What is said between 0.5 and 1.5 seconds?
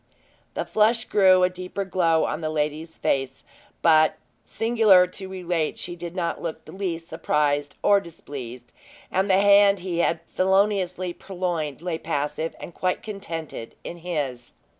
The flush grew a